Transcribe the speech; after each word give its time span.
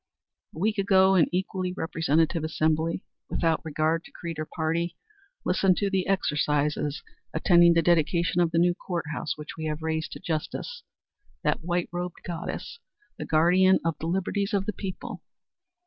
A 0.55 0.57
week 0.57 0.79
ago 0.79 1.13
an 1.13 1.27
equally 1.31 1.73
representative 1.73 2.43
assembly, 2.43 3.03
without 3.29 3.63
regard 3.63 4.03
to 4.05 4.11
creed 4.11 4.39
or 4.39 4.47
party, 4.47 4.97
listened 5.45 5.77
to 5.77 5.91
the 5.91 6.07
exercises 6.07 7.03
attending 7.35 7.73
the 7.75 7.83
dedication 7.83 8.41
of 8.41 8.49
the 8.49 8.57
new 8.57 8.73
Court 8.73 9.05
House 9.13 9.37
which 9.37 9.55
we 9.57 9.65
have 9.65 9.83
raised 9.83 10.11
to 10.13 10.19
Justice 10.19 10.81
that 11.43 11.63
white 11.63 11.87
robed 11.91 12.23
goddess, 12.23 12.79
the 13.19 13.25
guardian 13.25 13.79
of 13.85 13.95
the 13.99 14.07
liberties 14.07 14.55
of 14.55 14.65
the 14.65 14.73
people. 14.73 15.21